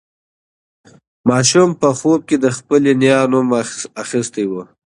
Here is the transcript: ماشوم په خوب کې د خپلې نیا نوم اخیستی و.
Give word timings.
ماشوم 1.29 1.69
په 1.81 1.89
خوب 1.99 2.19
کې 2.29 2.37
د 2.43 2.45
خپلې 2.57 2.91
نیا 3.01 3.19
نوم 3.31 3.47
اخیستی 4.03 4.45
و. 4.47 4.53